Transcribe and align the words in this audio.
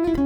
Heute, 0.00 0.16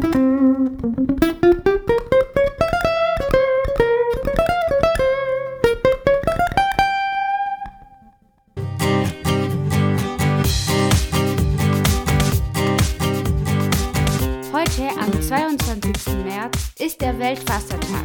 am 15.01 15.21
22. 15.21 16.25
März, 16.25 16.73
ist 16.79 17.01
der 17.01 17.19
Weltwassertag. 17.19 18.05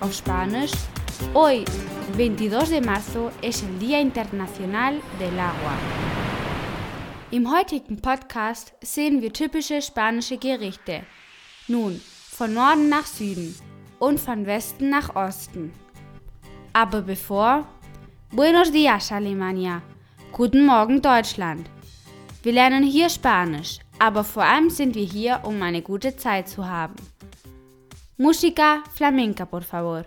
Auf 0.00 0.14
Spanisch, 0.14 0.72
hoy, 1.34 1.66
22 2.16 2.70
de 2.70 2.80
marzo, 2.80 3.30
es 3.42 3.62
el 3.62 3.78
Día 3.78 4.00
Internacional 4.00 4.94
del 5.18 5.38
Agua. 5.38 5.76
Im 7.32 7.50
heutigen 7.50 7.96
Podcast 7.96 8.74
sehen 8.82 9.22
wir 9.22 9.32
typische 9.32 9.80
spanische 9.80 10.36
Gerichte. 10.36 11.02
Nun, 11.66 11.98
von 12.30 12.52
Norden 12.52 12.90
nach 12.90 13.06
Süden 13.06 13.54
und 13.98 14.20
von 14.20 14.44
Westen 14.44 14.90
nach 14.90 15.16
Osten. 15.16 15.72
Aber 16.74 17.00
bevor, 17.00 17.66
Buenos 18.32 18.70
dias, 18.70 19.10
Alemania. 19.10 19.80
Guten 20.30 20.66
Morgen, 20.66 21.00
Deutschland. 21.00 21.70
Wir 22.42 22.52
lernen 22.52 22.82
hier 22.84 23.08
Spanisch, 23.08 23.78
aber 23.98 24.24
vor 24.24 24.44
allem 24.44 24.68
sind 24.68 24.94
wir 24.94 25.06
hier, 25.06 25.40
um 25.44 25.62
eine 25.62 25.80
gute 25.80 26.14
Zeit 26.14 26.50
zu 26.50 26.68
haben. 26.68 26.96
Música 28.18 28.82
flamenca, 28.94 29.46
por 29.46 29.62
favor. 29.62 30.04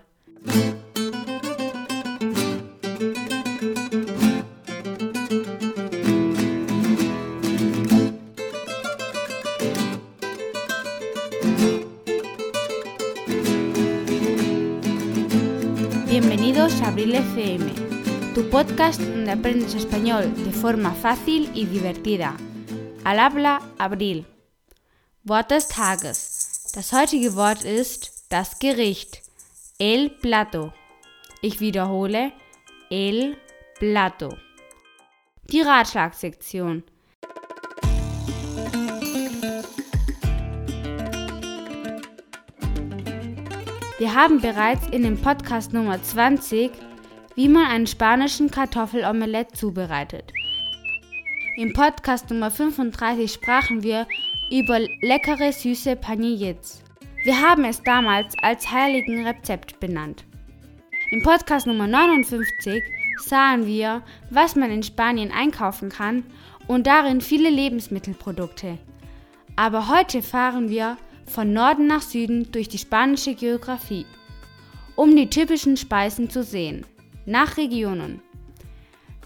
Bienvenidos 16.56 16.86
a 16.86 16.88
Abril 16.88 17.14
FM, 17.14 18.32
tu 18.34 18.48
podcast 18.48 18.98
donde 18.98 19.30
aprendes 19.30 19.74
español 19.74 20.32
de 20.42 20.52
forma 20.52 20.90
fácil 20.94 21.50
y 21.52 21.66
divertida. 21.66 22.34
Al 23.04 23.18
habla 23.18 23.60
Abril. 23.76 24.24
Wort 25.24 25.50
des 25.50 25.68
Tages. 25.68 26.72
Das 26.74 26.94
heutige 26.94 27.36
Wort 27.36 27.62
ist 27.62 28.24
das 28.30 28.58
Gericht. 28.58 29.20
El 29.78 30.12
plato. 30.12 30.72
Ich 31.42 31.60
wiederhole. 31.60 32.32
El 32.88 33.36
plato. 33.78 34.30
Die 35.50 35.60
Ratschlagsektion. 35.60 36.84
Wir 43.98 44.14
haben 44.14 44.42
bereits 44.42 44.86
in 44.88 45.04
dem 45.04 45.16
Podcast 45.18 45.72
Nummer 45.72 46.02
20, 46.02 46.70
wie 47.34 47.48
man 47.48 47.64
einen 47.64 47.86
spanischen 47.86 48.50
Kartoffelomelett 48.50 49.56
zubereitet. 49.56 50.34
Im 51.56 51.72
Podcast 51.72 52.28
Nummer 52.28 52.50
35 52.50 53.32
sprachen 53.32 53.82
wir 53.82 54.06
über 54.50 54.80
leckere 55.00 55.50
süße 55.50 55.96
Panillets. 55.96 56.82
Wir 57.24 57.40
haben 57.40 57.64
es 57.64 57.82
damals 57.84 58.34
als 58.42 58.70
heiligen 58.70 59.26
Rezept 59.26 59.80
benannt. 59.80 60.26
Im 61.10 61.22
Podcast 61.22 61.66
Nummer 61.66 61.86
59 61.86 62.82
sahen 63.24 63.64
wir, 63.64 64.02
was 64.28 64.56
man 64.56 64.70
in 64.70 64.82
Spanien 64.82 65.32
einkaufen 65.32 65.88
kann 65.88 66.24
und 66.66 66.86
darin 66.86 67.22
viele 67.22 67.48
Lebensmittelprodukte. 67.48 68.76
Aber 69.56 69.88
heute 69.88 70.20
fahren 70.20 70.68
wir 70.68 70.98
von 71.26 71.52
Norden 71.52 71.86
nach 71.86 72.02
Süden 72.02 72.50
durch 72.52 72.68
die 72.68 72.78
spanische 72.78 73.34
Geografie, 73.34 74.06
um 74.94 75.14
die 75.14 75.28
typischen 75.28 75.76
Speisen 75.76 76.30
zu 76.30 76.42
sehen, 76.42 76.86
nach 77.26 77.56
Regionen. 77.56 78.22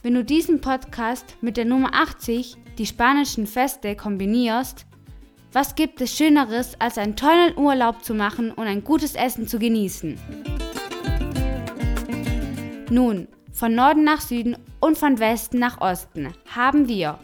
Wenn 0.02 0.14
du 0.14 0.24
diesen 0.24 0.60
Podcast 0.60 1.36
mit 1.40 1.56
der 1.56 1.66
Nummer 1.66 1.90
80, 1.92 2.56
die 2.78 2.86
spanischen 2.86 3.46
Feste, 3.46 3.94
kombinierst, 3.94 4.86
was 5.52 5.74
gibt 5.74 6.00
es 6.00 6.16
Schöneres, 6.16 6.80
als 6.80 6.96
einen 6.96 7.16
tollen 7.16 7.56
Urlaub 7.58 8.04
zu 8.04 8.14
machen 8.14 8.52
und 8.52 8.66
ein 8.66 8.84
gutes 8.84 9.14
Essen 9.14 9.48
zu 9.48 9.58
genießen? 9.58 10.18
Nun, 12.88 13.28
von 13.52 13.74
Norden 13.74 14.04
nach 14.04 14.20
Süden 14.20 14.56
und 14.80 14.96
von 14.96 15.18
Westen 15.18 15.58
nach 15.58 15.80
Osten 15.80 16.32
haben 16.54 16.88
wir 16.88 17.18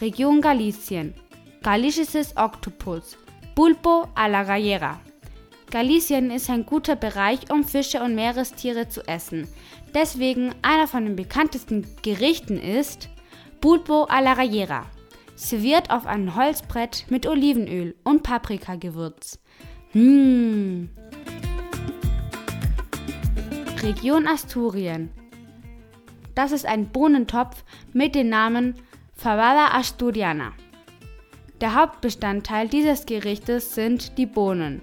Region 0.00 0.40
Galicien, 0.40 1.14
Galisches 1.62 2.36
Oktopus, 2.36 3.16
Pulpo 3.56 4.06
a 4.14 4.28
la 4.28 4.44
Gallega. 4.44 5.00
Galicien 5.70 6.30
ist 6.30 6.48
ein 6.48 6.64
guter 6.64 6.94
Bereich, 6.94 7.50
um 7.50 7.64
Fische 7.64 8.00
und 8.00 8.14
Meerestiere 8.14 8.88
zu 8.88 9.00
essen. 9.08 9.48
Deswegen 9.92 10.54
einer 10.62 10.86
von 10.86 11.04
den 11.04 11.16
bekanntesten 11.16 11.84
Gerichten 12.02 12.58
ist 12.58 13.08
Pulpo 13.60 14.04
a 14.04 14.20
la 14.20 14.34
Gallega 14.34 14.86
serviert 15.36 15.90
auf 15.90 16.06
einem 16.06 16.34
Holzbrett 16.34 17.06
mit 17.10 17.26
Olivenöl 17.26 17.94
und 18.04 18.22
Paprikagewürz. 18.22 19.38
Mmh. 19.92 20.88
Region 23.82 24.26
Asturien. 24.26 25.10
Das 26.34 26.52
ist 26.52 26.66
ein 26.66 26.88
Bohnentopf 26.88 27.64
mit 27.92 28.14
dem 28.14 28.28
Namen 28.28 28.74
Fabada 29.14 29.74
Asturiana. 29.78 30.52
Der 31.60 31.74
Hauptbestandteil 31.74 32.68
dieses 32.68 33.06
Gerichtes 33.06 33.74
sind 33.74 34.18
die 34.18 34.26
Bohnen. 34.26 34.82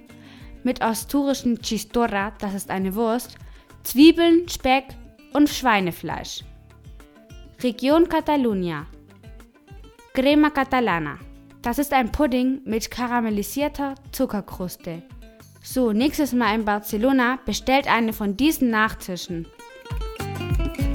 Mit 0.63 0.81
asturischen 0.81 1.61
Chistorra, 1.61 2.34
das 2.39 2.56
ist 2.56 2.72
eine 2.72 2.95
Wurst, 2.95 3.38
Zwiebeln, 3.84 4.47
Speck 4.50 4.85
und 5.33 5.50
Schweinefleisch. 5.50 6.44
Region 7.62 8.09
Catalunya. 8.09 8.88
Crema 10.13 10.50
Catalana. 10.50 11.19
Das 11.62 11.79
ist 11.79 11.94
ein 11.94 12.12
Pudding 12.12 12.62
mit 12.66 12.89
karamellisierter 12.89 13.95
Zuckerkruste. 14.12 15.03
So, 15.62 15.94
nächstes 15.94 16.33
Mal 16.33 16.56
in 16.56 16.66
Barcelona 16.66 17.39
bestellt 17.45 17.88
eine 17.88 18.13
von 18.13 18.35
diesen 18.35 18.69
Nachtischen. 18.69 19.47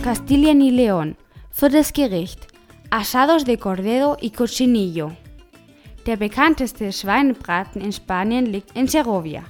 Castilla 0.02 0.50
y 0.50 0.70
León. 0.70 1.16
Viertes 1.50 1.92
Gericht. 1.92 2.48
Asados 2.90 3.44
de 3.44 3.56
Cordero 3.56 4.16
y 4.20 4.30
Cochinillo. 4.30 5.12
Der 6.08 6.16
bekannteste 6.16 6.90
Schweinebraten 6.90 7.82
in 7.82 7.92
Spanien 7.92 8.46
liegt 8.46 8.74
in 8.74 8.88
Segovia. 8.88 9.42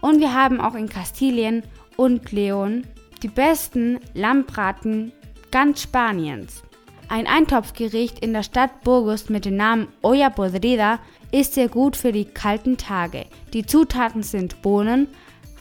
Und 0.00 0.18
wir 0.18 0.34
haben 0.34 0.60
auch 0.60 0.74
in 0.74 0.88
Kastilien 0.88 1.62
und 1.96 2.30
León 2.30 2.82
die 3.22 3.28
besten 3.28 4.00
Lammbraten 4.12 5.12
ganz 5.52 5.82
Spaniens. 5.82 6.64
Ein 7.08 7.28
Eintopfgericht 7.28 8.18
in 8.18 8.32
der 8.32 8.42
Stadt 8.42 8.82
Burgos 8.82 9.28
mit 9.28 9.44
dem 9.44 9.54
Namen 9.54 9.86
Olla 10.02 10.28
Podrida 10.28 10.98
ist 11.30 11.54
sehr 11.54 11.68
gut 11.68 11.96
für 11.96 12.10
die 12.10 12.24
kalten 12.24 12.76
Tage. 12.76 13.26
Die 13.52 13.64
Zutaten 13.64 14.24
sind 14.24 14.62
Bohnen, 14.62 15.06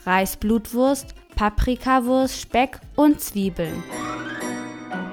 Reisblutwurst, 0.07 1.13
Paprikawurst, 1.35 2.41
Speck 2.41 2.79
und 2.95 3.21
Zwiebeln. 3.21 3.83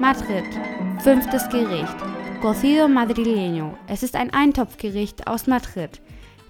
Madrid. 0.00 0.46
Fünftes 1.02 1.46
Gericht. 1.50 2.11
Cocido 2.42 2.88
Madrileño. 2.88 3.78
Es 3.86 4.02
ist 4.02 4.16
ein 4.16 4.34
Eintopfgericht 4.34 5.28
aus 5.28 5.46
Madrid. 5.46 6.00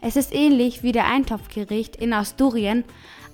Es 0.01 0.17
ist 0.17 0.35
ähnlich 0.35 0.83
wie 0.83 0.91
der 0.93 1.07
Eintopfgericht 1.07 1.97
in 1.97 2.15
Asturien, 2.15 2.85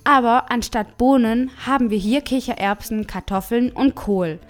aber 0.02 0.50
anstatt 0.50 0.98
Bohnen 0.98 1.52
haben 1.64 1.90
wir 1.90 1.98
hier 1.98 2.20
Kichererbsen, 2.20 3.06
Kartoffeln 3.06 3.70
und 3.70 3.94
Kohl. 3.94 4.40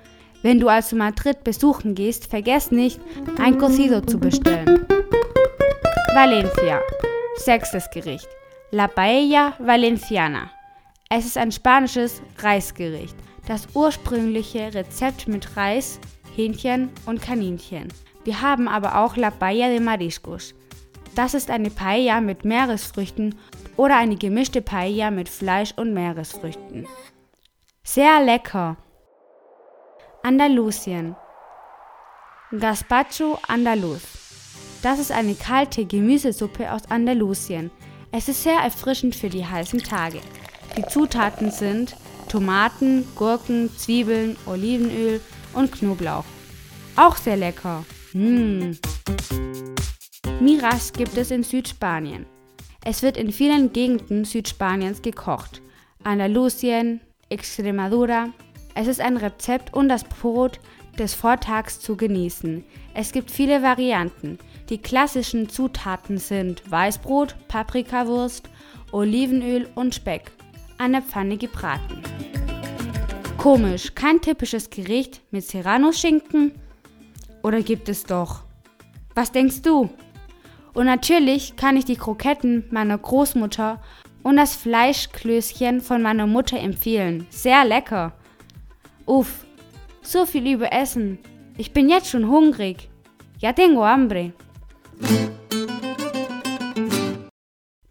Wenn 0.41 0.59
du 0.59 0.69
also 0.69 0.97
Madrid 0.97 1.45
besuchen 1.45 1.95
gehst, 1.95 2.31
vergiss 2.31 2.71
nicht, 2.71 2.99
ein 3.39 3.59
Cocido 3.59 4.01
zu 4.01 4.19
bestellen. 4.19 4.87
Valencia. 6.15 6.81
Sechstes 7.37 7.91
Gericht. 7.91 8.29
La 8.71 8.89
Paella 8.89 9.53
Valenciana. 9.59 10.51
Es 11.11 11.27
ist 11.27 11.37
ein 11.37 11.53
spanisches 11.53 12.23
Reisgericht. 12.39 13.17
Das 13.47 13.69
ursprüngliche 13.75 14.73
Rezept 14.73 15.29
mit 15.29 15.59
Reis, 15.59 16.01
Hähnchen 16.39 16.91
und 17.05 17.21
Kaninchen. 17.21 17.89
Wir 18.23 18.41
haben 18.41 18.69
aber 18.69 19.01
auch 19.01 19.17
La 19.17 19.31
Paella 19.33 19.71
de 19.71 19.81
Mariscos. 19.81 20.55
Das 21.17 21.35
ist 21.35 21.51
eine 21.51 21.69
Paella 21.69 22.21
mit 22.21 22.45
Meeresfrüchten 22.45 23.35
oder 23.77 23.97
eine 23.97 24.15
gemischte 24.15 24.63
Paella 24.63 25.11
mit 25.11 25.29
Fleisch 25.29 25.73
und 25.77 25.93
Meeresfrüchten. 25.93 26.87
Sehr 27.83 28.23
lecker! 28.23 28.77
Andalusien. 30.23 31.17
Gazpacho 32.57 33.41
Andaluz. 33.49 34.03
Das 34.83 35.01
ist 35.01 35.11
eine 35.11 35.35
kalte 35.35 35.87
Gemüsesuppe 35.87 36.71
aus 36.71 36.89
Andalusien. 36.89 37.73
Es 38.13 38.29
ist 38.29 38.45
sehr 38.45 38.61
erfrischend 38.61 39.17
für 39.17 39.29
die 39.29 39.45
heißen 39.45 39.81
Tage. 39.81 40.21
Die 40.77 40.87
Zutaten 40.87 41.51
sind 41.51 41.97
Tomaten, 42.29 43.09
Gurken, 43.17 43.77
Zwiebeln, 43.77 44.37
Olivenöl 44.47 45.21
und 45.55 45.73
Knoblauch. 45.73 46.25
Auch 46.97 47.17
sehr 47.17 47.37
lecker. 47.37 47.85
Mmh. 48.13 48.77
Miras 50.41 50.93
gibt 50.93 51.17
es 51.17 51.31
in 51.31 51.43
Südspanien. 51.43 52.27
Es 52.85 53.03
wird 53.03 53.17
in 53.17 53.33
vielen 53.33 53.73
Gegenden 53.73 54.25
Südspaniens 54.25 55.03
gekocht. 55.03 55.63
Andalusien, 56.05 57.01
Extremadura. 57.29 58.29
Es 58.75 58.87
ist 58.87 59.01
ein 59.01 59.17
Rezept, 59.17 59.75
um 59.75 59.89
das 59.89 60.05
Brot 60.05 60.61
des 60.99 61.15
Vortags 61.15 61.81
zu 61.81 61.97
genießen. 61.97 62.65
Es 62.95 63.13
gibt 63.13 63.31
viele 63.31 63.63
Varianten. 63.63 64.39
Die 64.69 64.79
klassischen 64.79 65.49
Zutaten 65.49 66.19
sind 66.19 66.71
Weißbrot, 66.71 67.37
Paprikawurst, 67.49 68.49
Olivenöl 68.93 69.69
und 69.75 69.95
Speck. 69.95 70.33
An 70.79 70.93
der 70.93 71.03
Pfanne 71.03 71.37
gebraten. 71.37 72.03
Komisch, 73.39 73.95
kein 73.95 74.21
typisches 74.21 74.69
Gericht 74.69 75.23
mit 75.31 75.45
Serrano-Schinken? 75.45 76.53
Oder 77.45 77.63
gibt 77.63 77.89
es 77.89 78.03
doch? 78.03 78.43
Was 79.15 79.31
denkst 79.31 79.63
du? 79.63 79.89
Und 80.75 80.87
natürlich 80.87 81.55
kann 81.55 81.77
ich 81.77 81.85
die 81.85 81.95
Kroketten 81.95 82.65
meiner 82.73 82.99
Großmutter 82.99 83.81
und 84.25 84.37
das 84.37 84.57
Fleischklößchen 84.57 85.81
von 85.81 86.03
meiner 86.03 86.27
Mutter 86.27 86.59
empfehlen. 86.59 87.29
Sehr 87.31 87.65
lecker. 87.65 88.13
Uff, 89.07 89.47
so 90.03 90.27
viel 90.27 90.53
über 90.53 90.73
Essen. 90.73 91.21
Ich 91.57 91.73
bin 91.73 91.89
jetzt 91.89 92.11
schon 92.11 92.29
hungrig. 92.29 92.89
Ya 93.39 93.53
tengo 93.53 93.85
hambre. 93.85 94.33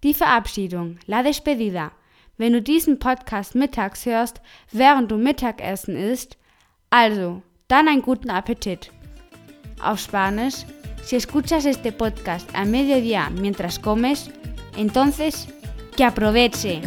Die 0.04 0.14
Verabschiedung, 0.14 0.98
la 1.06 1.24
despedida. 1.24 1.94
Wenn 2.40 2.54
du 2.54 2.62
diesen 2.62 3.00
Podcast 3.00 3.56
mittags 3.56 4.06
hörst, 4.06 4.42
während 4.72 5.10
du 5.10 5.18
Mittagessen 5.18 5.96
isst, 5.96 6.38
also, 6.92 7.42
dann 7.68 7.88
einen 7.88 8.04
guten 8.04 8.30
Appetit. 8.30 8.92
Auf 9.82 10.00
Spanisch, 10.00 10.64
si 11.02 11.16
escuchas 11.16 11.66
este 11.66 11.92
podcast 11.92 12.48
a 12.54 12.64
mediodía 12.64 13.32
mientras 13.32 13.82
comes, 13.82 14.30
entonces, 14.78 15.48
que 15.96 16.04
aproveche. 16.04 16.84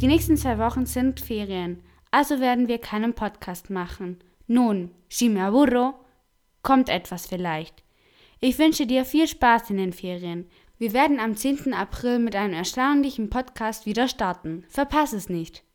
Die 0.00 0.06
nächsten 0.06 0.38
zwei 0.38 0.56
Wochen 0.56 0.86
sind 0.86 1.20
Ferien, 1.20 1.82
also 2.10 2.40
werden 2.40 2.66
wir 2.66 2.78
keinen 2.78 3.12
Podcast 3.12 3.68
machen. 3.68 4.20
Nun, 4.46 4.90
si 5.10 5.28
me 5.28 5.42
aburro, 5.42 5.94
kommt 6.62 6.88
etwas 6.88 7.26
vielleicht. 7.26 7.82
Ich 8.40 8.58
wünsche 8.58 8.86
dir 8.86 9.04
viel 9.04 9.26
Spaß 9.26 9.70
in 9.70 9.78
den 9.78 9.92
Ferien. 9.92 10.46
Wir 10.78 10.92
werden 10.92 11.20
am 11.20 11.36
10. 11.36 11.72
April 11.72 12.18
mit 12.18 12.36
einem 12.36 12.52
erstaunlichen 12.52 13.30
Podcast 13.30 13.86
wieder 13.86 14.08
starten. 14.08 14.64
Verpass 14.68 15.14
es 15.14 15.30
nicht. 15.30 15.66